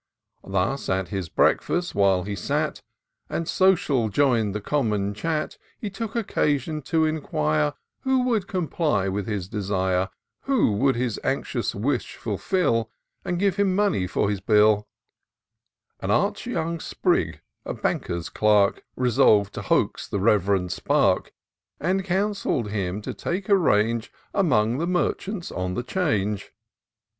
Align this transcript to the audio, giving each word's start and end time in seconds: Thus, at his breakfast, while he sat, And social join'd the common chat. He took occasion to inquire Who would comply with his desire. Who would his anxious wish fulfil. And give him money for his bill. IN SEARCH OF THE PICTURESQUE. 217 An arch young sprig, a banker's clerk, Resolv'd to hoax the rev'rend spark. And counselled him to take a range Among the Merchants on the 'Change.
Thus, 0.47 0.89
at 0.89 1.09
his 1.09 1.29
breakfast, 1.29 1.93
while 1.93 2.23
he 2.23 2.35
sat, 2.35 2.81
And 3.29 3.47
social 3.47 4.09
join'd 4.09 4.55
the 4.55 4.59
common 4.59 5.13
chat. 5.13 5.59
He 5.79 5.91
took 5.91 6.15
occasion 6.15 6.81
to 6.89 7.05
inquire 7.05 7.75
Who 7.99 8.23
would 8.23 8.47
comply 8.47 9.09
with 9.09 9.27
his 9.27 9.47
desire. 9.47 10.09
Who 10.45 10.71
would 10.71 10.95
his 10.95 11.19
anxious 11.23 11.75
wish 11.75 12.15
fulfil. 12.15 12.89
And 13.23 13.37
give 13.37 13.57
him 13.57 13.75
money 13.75 14.07
for 14.07 14.31
his 14.31 14.41
bill. 14.41 14.87
IN 16.01 16.09
SEARCH 16.09 16.09
OF 16.09 16.09
THE 16.09 16.29
PICTURESQUE. 16.31 16.53
217 16.53 16.53
An 16.55 16.55
arch 16.55 16.67
young 16.67 16.79
sprig, 16.79 17.41
a 17.63 17.73
banker's 17.79 18.29
clerk, 18.29 18.83
Resolv'd 18.95 19.53
to 19.53 19.61
hoax 19.61 20.07
the 20.07 20.17
rev'rend 20.19 20.71
spark. 20.71 21.31
And 21.79 22.03
counselled 22.03 22.71
him 22.71 23.03
to 23.03 23.13
take 23.13 23.49
a 23.49 23.55
range 23.55 24.11
Among 24.33 24.79
the 24.79 24.87
Merchants 24.87 25.51
on 25.51 25.75
the 25.75 25.83
'Change. 25.83 26.51